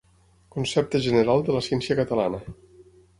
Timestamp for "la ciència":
1.57-1.99